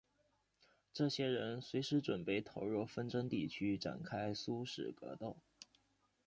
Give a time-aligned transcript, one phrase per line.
[0.91, 5.37] 这些人随时准备投入纷争地区展开殊死格斗。